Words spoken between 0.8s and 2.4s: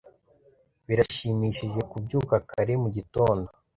Birashimishije kubyuka